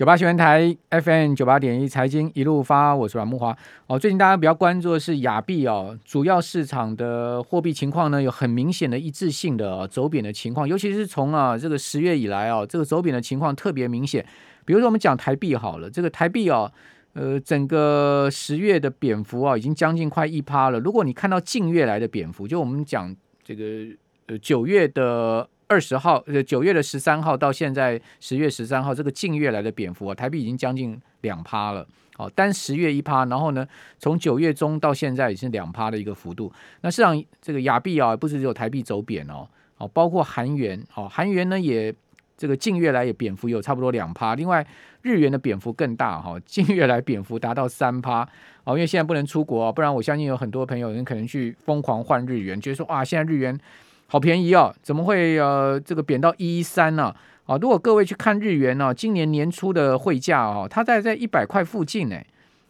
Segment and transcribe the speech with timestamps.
[0.00, 3.54] 九八新闻台 FM 九八点一财经一路发，我是阮慕华。
[3.86, 14.24] 哦，最近大家比较关注的是亚币哦，主要市场的货币情况呢，有很明显的一致性的、走贬的情况，尤其是从啊这个十月以来哦，这个走贬的情况特别明显。
[14.64, 16.72] 比如说我们讲台币好了，这个台币哦，
[17.12, 20.80] 呃，整个十月的贬幅啊，已经将近快一趴了。
[20.80, 23.14] 如果你看到近月来的贬幅，就我们讲
[23.44, 23.64] 这个
[24.28, 25.46] 呃九月的。
[25.70, 31.86] 二十号，呃，九月的十三号到现在十月十三号，这个近月来的贬幅啊，台币已经将近两趴了。
[32.16, 33.64] 好，单十月一趴，然后呢，
[33.96, 36.52] 从九月中到现在已经两趴的一个幅度。
[36.80, 39.46] 那市场这个亚币啊，不是只有台币走贬哦，
[39.78, 41.94] 哦，包括韩元，哦，韩元呢也
[42.36, 44.34] 这个近月来也贬幅有差不多两趴。
[44.34, 44.66] 另外，
[45.02, 48.28] 日元的贬幅更大哈，近月来贬幅达到三趴。
[48.64, 53.56] 哦，因为现在不能出国，不然我相信有很多朋友人可能去疯狂换日元，觉得说哇，现在日元。
[54.12, 57.14] 好便宜哦，怎么会呃这个贬到一一三呢？
[57.46, 62.20] 啊，如果各位去看日元呢，今年年初的汇价哦，它在在一百块附近呢，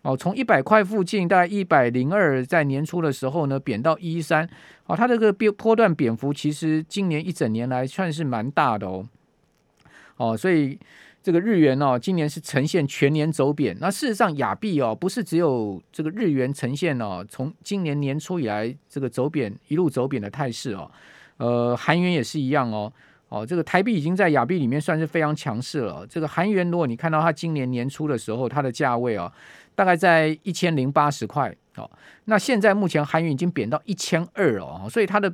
[0.00, 4.48] 哦，从一百块附近大概一百零二，在年初的时候呢贬到一一三，
[4.86, 9.06] 哦，它这个波波段贬幅其实今年一整年来算是蛮大的哦，
[10.16, 10.78] 哦，所以
[11.22, 13.76] 这个日元哦，今年是呈现全年走贬。
[13.78, 20.90] 那事实上亚币哦，不是只有这个日元呈现哦，从今年年初以来这个走贬一路走贬的态势哦。
[21.38, 22.90] 呃，韩元也是一样哦，
[23.28, 26.06] 哦，这个台币已经在亚币里面算是非常强势了。
[26.08, 29.30] 这个韩元，如果你看到它今年年初的时候，它的价位哦，
[29.74, 31.90] 大概在一千零八十块哦。
[32.24, 35.30] 那现在目前韩元已经贬到一千二了哦，所以它的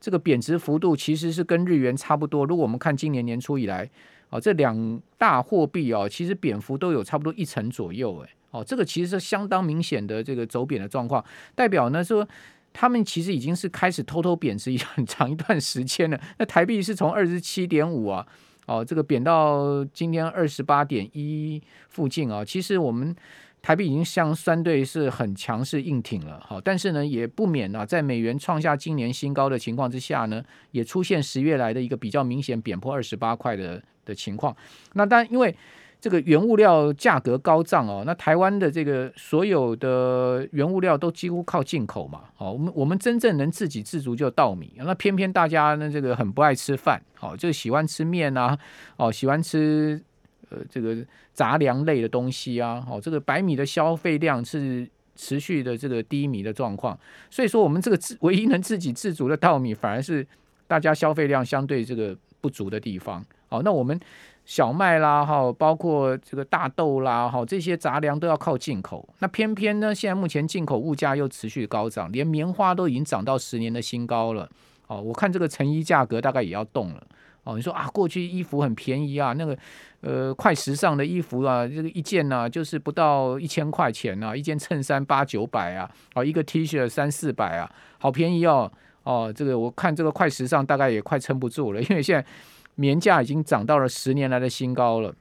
[0.00, 2.44] 这个贬值幅度其实是跟日元差不多。
[2.44, 3.88] 如果我们看今年年初以来
[4.30, 12.26] 哦，这两大货币哦，其实贬幅都有差不多一成左右，诶，哦，这个其实是相当明显的这个走贬的状况，代表呢说。
[12.74, 16.20] 他们其实已经是开始偷偷贬值很长一段时间了。
[16.38, 18.26] 那台币是从二十七点五啊，
[18.66, 22.44] 哦，这个贬到今天二十八点一附近啊。
[22.44, 23.14] 其实我们
[23.62, 34.54] 台币已经相相对是很强势硬挺了，好，但是呢，也不免啊，在美元创下今年新高的情况之下呢，也出现十月来的一个比较明显贬破二十八块的的情况。
[34.94, 35.56] 那当然因为。
[36.04, 48.58] 这个原物料价格高涨哦，那台湾的这个所有的原物料都几乎靠进口嘛，哦，我们我们真正能自给自足就稻米，那偏偏大家呢这个很不爱吃饭，哦，就喜欢吃面啊，
[48.98, 49.98] 哦，喜欢吃
[50.50, 50.94] 呃这个
[51.32, 56.98] 杂粮类的东西啊，哦，这个白米的消费量是持续的这个低迷的状况，
[57.30, 60.26] 所以说我们这个自唯一能自给自足的稻米，反而是
[60.66, 63.98] 大家消费量相对这个不足的地方，哦，那我们。
[64.44, 69.08] 小麦啦，哈，包括这个大豆啦，哈，这些杂粮都要靠进口。
[69.20, 74.46] 那偏偏呢，现在目前进口物价又持续高涨，连棉花都已经涨到十年的新高了。
[74.86, 77.02] 哦，我看这个成衣价格大概也要动了。
[77.44, 79.56] 哦，你说啊，过去衣服很便宜啊，那个
[80.02, 88.70] 呃，快时尚的衣服啊，这个一件呢、就是不到一千块钱啊，一件衬衫八九百啊，哦，一个 T 恤三四百啊，好便宜哦。
[89.04, 92.26] 哦，这个我看这个快时尚大概也快撑不住了，因为现在。
[92.74, 95.14] 棉价已经涨到了十年来的新高了。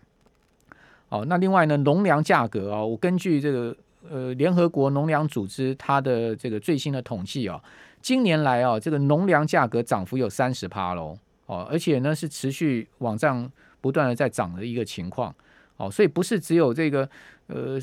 [1.09, 3.75] 哦，那另外呢，农粮价格啊、我根据这个
[4.09, 7.61] 呃联合国农粮组织它的这个最新的统计啊、哦，
[8.01, 11.15] 今年来啊、这个农粮价格涨幅有三十趴喽。
[11.45, 15.33] 哦，而且呢是持续往上不断的在涨的一个情况。
[15.77, 17.07] 哦，所以不是只有这个
[17.47, 17.77] 呃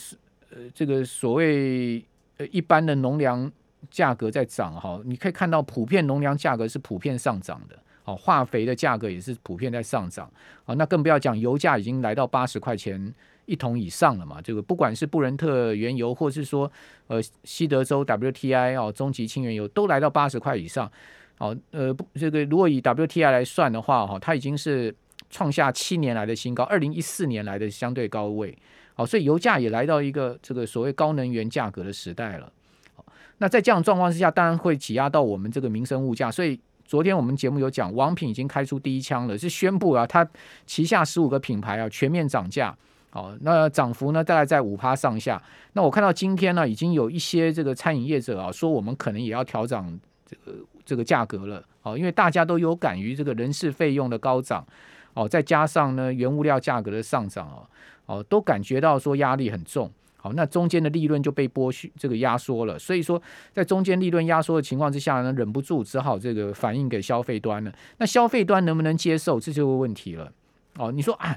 [0.51, 2.05] 呃这个所谓
[2.39, 3.51] 呃一般的农粮
[3.91, 7.79] 价格在涨哈、哦，你可以看到普遍农粮价格是普遍上涨的。
[8.17, 10.31] 化肥的价格也是普遍在上涨，
[10.65, 13.13] 啊，那更不要讲油价已经来到八十块钱
[13.47, 14.41] 一桶以上了嘛。
[14.41, 16.71] 这个不管是布伦特原油，或是说
[17.09, 20.91] 呃西德州 WTI 哦，中级轻原油都来到八十块以上。
[21.39, 24.95] 哦，呃，这个如果以 WTI 来算的话，哈，它已经是
[25.31, 28.57] 创下七年来的新高，二零一四年来的相对高位。
[28.95, 32.53] 好，所以油价也来到一个这个所谓高能源价格的时代了。
[33.39, 36.61] 那在这样状况之下，当然会挤压到我们这个民生物价，所以。
[36.91, 40.29] 昨天我们节目有讲，王品已经开出第一枪了，是宣布啊，它
[40.67, 42.77] 旗下十五个品牌啊全面涨价，
[43.13, 45.41] 哦，那涨幅呢大概在五趴上下。
[45.75, 49.97] 那我看到今天呢，已经有一些这个餐饮业者啊说，我们可能也要调涨
[50.27, 54.67] 这个这个价格了，哦，因为大家都有感于这个人事费用的高涨，
[55.15, 57.63] 哦，再加上呢原物料价格的上涨哦，
[58.07, 59.89] 哦，都感觉到说压力很重。
[60.23, 62.79] 好，那中间的利润就被剥削，这个压缩了。
[62.79, 63.21] 所以说，
[63.53, 67.73] 在中间利润压缩的情况之下呢，忍不住只好这个反映给消费端了。
[67.99, 70.31] 那消费端能不能接受，这就是问题了。
[70.77, 71.37] 哦，你说啊，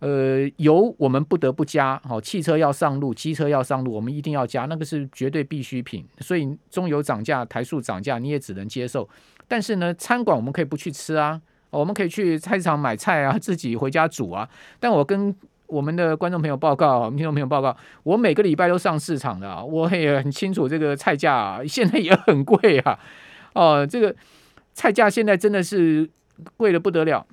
[0.00, 6.04] 呃，油我们不得不加，好，汽车要上路，机车要上路，我们一定要加，那个是绝对必需品。
[6.18, 9.08] 所以中油涨价，台塑涨价，你也只能接受。
[9.48, 11.40] 但是呢，餐馆我们可以不去吃啊，
[11.70, 14.48] 我们可以去菜市场买菜啊，自己回家煮啊。
[14.78, 15.34] 但我跟
[15.66, 22.98] 我们的观众朋友报告，我们听众朋友报告，我每个礼拜都上市场的，我也很清楚这个菜价啊，现在也很贵啊。
[23.54, 24.14] 哦，这个
[24.74, 26.08] 菜价现在真的是
[26.56, 27.26] 贵的不得了。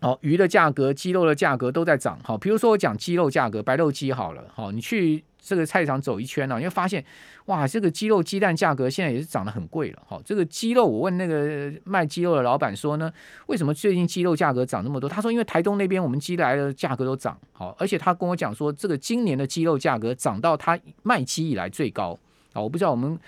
[0.00, 2.18] 哦，鱼的价格、鸡肉的价格都在涨。
[2.22, 4.42] 好，比如说我讲鸡肉价格，白肉鸡好了。
[4.54, 7.04] 好，你去这个菜场走一圈呢，你会发现，
[7.46, 10.02] 哇，这个鸡肉、鸡蛋价格现在也是涨得很贵了。
[10.06, 13.12] 好，这个鸡肉，我问那个卖鸡肉的老板说呢，
[13.46, 15.08] 为什么最近鸡肉价格涨那么多？
[15.08, 17.38] 他说，因为台东那边我们鸡来的价格都涨。
[17.52, 22.18] 好，而且他跟我讲说，这个今年的鸡肉价格涨到他卖鸡以来最高。
[22.54, 23.18] 啊，我不知道我们。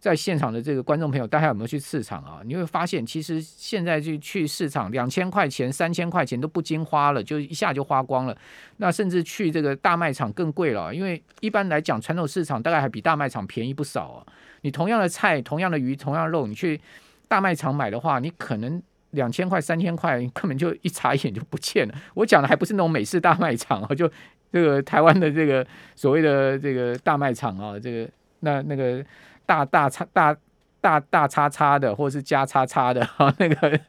[0.00, 2.40] 在现场的这个观众朋友，大家有没有去市场啊？
[2.42, 8.34] 你会发现，其实现在就去市场，两千块钱、三千块钱都不经花了，就一下就花光了。
[8.78, 14.26] 那甚至去这个大卖场更贵了，因为一般来讲，传统市场大概还比大卖场便宜不少啊。
[14.62, 16.80] 你同样的菜、同样的鱼、同样的肉，你去
[17.28, 21.94] 大卖场买的话，你可能两千块、三千块根本就一眨眼就不见了。
[22.14, 24.10] 我讲的还不是那种美式大卖场啊，就
[24.50, 29.04] 这个台湾的这个所谓的这个大卖场啊，这个那那个。
[29.50, 30.36] 大大叉大
[30.80, 33.80] 大大叉叉的，或者是加叉叉的，哈，那个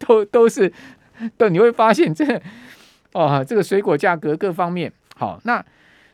[0.00, 0.72] 都都是，
[1.38, 2.24] 对，你会发现这
[3.12, 5.64] 哦，这个水果价格各方面好，那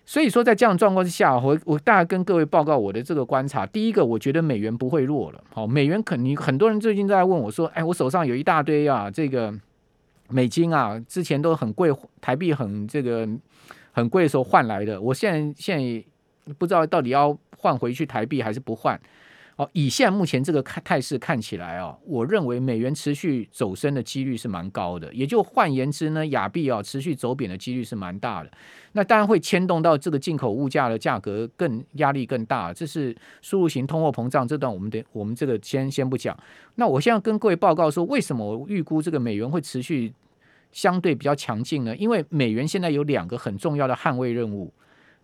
[0.05, 3.65] 所以说在这样状况之下，我我大概跟各位报告我的这个观察。
[3.65, 9.51] 第一个，我觉得美元不会弱了，好，美元肯定很多人最近都在问我说，哎，我手上有一大堆啊，这个
[10.29, 11.91] 美金啊，之前都很贵，
[12.21, 13.27] 台币很这个
[13.93, 16.05] 很贵的时候换来的，我现在现在。
[16.59, 19.01] 不知道到底要换回去台币还是不换？
[19.57, 25.13] 哦，以现在目前这个看态势看起来哦，我认为美元持续走升的几率是蛮高的。
[25.13, 28.51] 也就换言之呢，亚币啊持续走贬的几率是蛮大的。
[28.93, 32.73] 那当然会牵动到这个进口物价的价格更压力更大。
[32.73, 36.37] 这是输入型通货膨胀这段，我们的我们这个先先不讲。
[36.77, 40.11] 那我现在跟各位报告说，为什么我预估这个美元会持续
[40.73, 41.95] 相对比较强劲呢？
[41.97, 44.73] 因为美元现在有两个很重要的捍卫任务。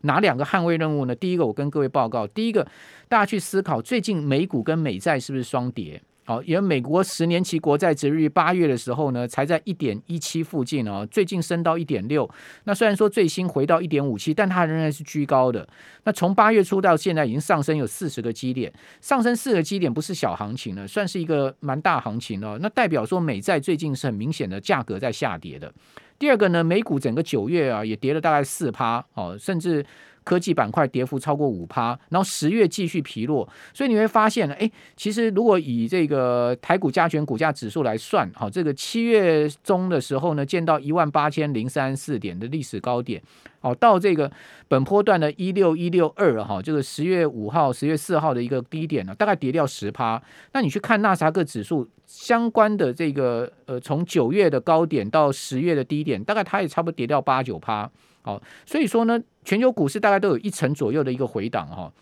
[0.02, 1.14] 哪两个捍卫任务呢？
[1.14, 2.66] 第一个，我跟各位报告，第一个，
[3.08, 6.00] 大家去思考，最近美股跟美债是不是双跌？
[6.24, 12.28] 好，因为美国十年期国债殖利率八月的时候呢，才在一点一七附近哦，最近升到一点六。
[12.64, 15.66] 那虽然说最新回到一点五七，但它仍然是居高的。
[16.04, 22.58] 那从八月初到现在，已经上升有四十个基点，上升四个基点不是小行情了，算是一个蛮大行情了。
[22.58, 25.72] 那代表说美债最近是很明显的价格在下跌的。
[26.18, 29.84] 第二个呢，美股整个九月啊也跌了大概四趴哦，甚至
[30.24, 43.22] 科技板块跌幅超过五趴，然后十月继续疲弱，所以你会发现呢，哎，其实如果以这个台股加权股价指数来算，好，这个七月中的时候呢，见到一万八千零三四点的历史高点，
[43.60, 44.30] 哦，到这个
[44.66, 50.22] 本波段的一六一六二哈，这个十月五号、十月四号的一个低点呢，大概跌掉十趴。
[50.52, 51.88] 那你去看纳斯达克指数。
[52.10, 57.88] 相关的这个呃，从九月的高点到十月的低点，大概它也差不多跌掉八九趴。
[58.22, 61.92] 好，所以说呢，全球股市大概都有一成左右的一个回档哈。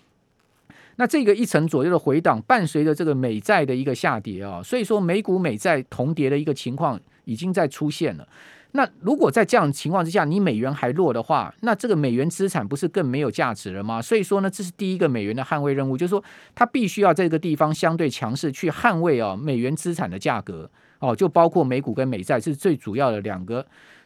[0.94, 8.26] 那这个一成左右的回档，伴随着这个美债的一个下跌啊，所以说美股美债同跌的一个情况已经在出现了。
[8.70, 14.00] 那如果在这样情况之下，你美元还弱的话，那这个美元资产不是更没有价值了吗？
[14.00, 16.22] 所以说呢，这是第一个美元的捍卫任务，就是说
[16.54, 23.64] 它必须要在这个地方相对强势去捍卫啊美元资产的价格哦，就包括美股跟美债是最主要的两个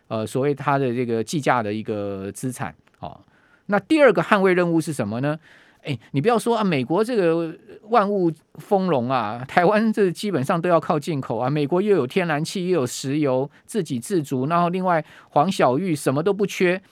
[0.08, 3.20] 呃所谓它的这个计价的一个资产哦。
[3.66, 5.38] 那第二个捍卫任务是什么呢？
[5.82, 11.48] 哎，你不要说啊，美国这个万物丰荣啊，台湾这基本上都要靠进口啊。
[11.48, 16.82] 美国又有天然气，又有石油，自给自足，然后另外黄小玉什么都不缺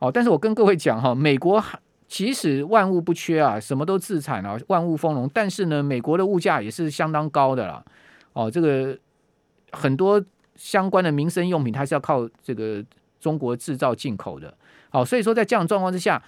[0.00, 0.10] 哦。
[0.10, 1.62] 但是我跟各位讲哈，美国
[2.08, 5.30] 即使万物不缺啊，什么都自产啊，万物丰荣。
[5.32, 7.84] 但是呢，美国的物价也是相当高的啦。
[8.32, 8.98] 哦，这个
[9.72, 10.24] 很多
[10.54, 12.84] 相关的民生用品，它是要靠这个
[13.20, 14.56] 中国制造进口的。
[14.90, 16.22] 好，所以说在这样状况之下。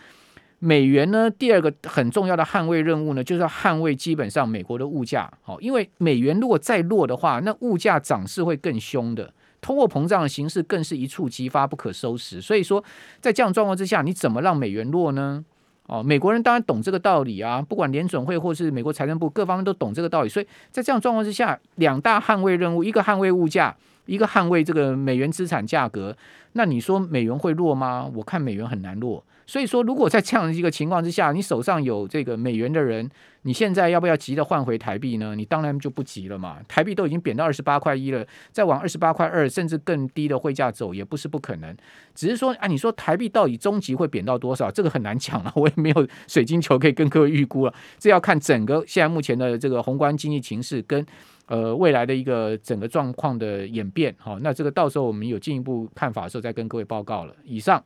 [0.60, 5.30] 美元呢，第二个很重要的捍卫任务呢，就是要捍卫基本上美国的物价。
[5.42, 12.40] 好，因为美元如果再弱的话，那物价涨势会更凶的，通货膨胀的形势更是一触即发，不可收拾。
[12.40, 12.82] 所以说，
[13.20, 15.44] 在这样状况之下，你怎么让美元弱呢？
[15.86, 20.28] 哦，美国人当然懂这个道理啊，不管联准会或是美国财政部，各方面都懂这个道理。
[20.28, 23.76] 所以在这样状况之下，两大捍卫任务，一个捍卫物价，
[24.06, 26.16] 一个捍卫这个美元资产价格。
[26.52, 28.10] 那你说美元会弱吗？
[28.14, 29.22] 我看美元很难弱。
[29.46, 33.08] 所以说，如果在这样的一个情况之下，你手上有这个美元的人，
[33.42, 35.34] 你现在要不要急着换回台币呢？
[35.34, 36.58] 你当然就不急了嘛。
[36.66, 41.76] 台币都已经贬到二十八块一了，再往二十八块二甚至更低的汇价走，也不是不可能。
[42.14, 44.70] 只是说，啊，你说台币到底终极会贬到多少？
[44.70, 47.74] 这个很难讲了， 我也没有水晶球可以跟各位预估了。
[47.98, 51.04] 这要看整个现在目前的这个宏观经济形势跟。
[51.46, 57.36] 呃，未来的一个整个状况的演变，好，那这个到时候我们有进一步看法的时候再跟各位报告了。
[57.44, 57.84] 以上